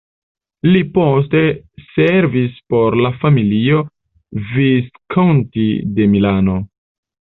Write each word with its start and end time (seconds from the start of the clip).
Li 0.67 0.79
poste 0.95 1.41
servis 1.97 2.57
por 2.75 2.97
la 3.07 3.11
familio 3.25 3.83
Visconti 4.57 5.69
de 6.01 6.09
Milano. 6.15 6.57